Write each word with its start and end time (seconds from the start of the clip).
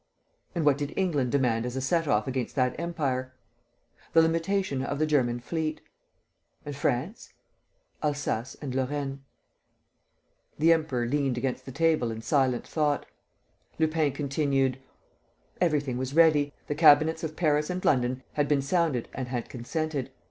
"And 0.55 0.65
what 0.65 0.79
did 0.79 0.97
England 0.97 1.31
demand 1.31 1.63
as 1.63 1.75
a 1.75 1.79
set 1.79 2.07
off 2.07 2.27
against 2.27 2.55
that 2.55 2.73
empire?" 2.79 3.35
"The 4.13 4.23
limitation 4.23 4.81
of 4.81 4.97
the 4.97 5.05
German 5.05 5.39
fleet." 5.39 5.79
"And 6.65 6.75
France?" 6.75 7.33
"Alsace 8.01 8.57
and 8.63 8.73
Lorraine." 8.73 9.23
The 10.57 10.73
Emperor 10.73 11.05
leant 11.05 11.37
against 11.37 11.67
the 11.67 11.71
table 11.71 12.09
in 12.09 12.23
silent 12.23 12.65
thought. 12.65 13.05
Lupin 13.77 14.11
continued: 14.11 14.79
"Everything 15.61 15.99
was 15.99 16.15
ready. 16.15 16.51
The 16.65 16.73
cabinets 16.73 17.23
of 17.23 17.35
Paris 17.35 17.69
and 17.69 17.85
London 17.85 18.23
had 18.33 18.47
been 18.47 18.63
sounded 18.63 19.07
and 19.13 19.27
had 19.27 19.49
consented. 19.49 20.09